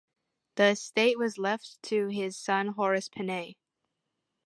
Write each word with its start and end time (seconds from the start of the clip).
The 0.55 0.69
estate 0.69 1.19
was 1.19 1.37
left 1.37 1.77
to 1.83 2.07
his 2.07 2.35
son, 2.35 2.69
Horace 2.69 3.07
Pinhey. 3.07 3.57